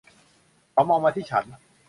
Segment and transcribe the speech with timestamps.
[0.71, 1.45] เขามองมาที่ฉัน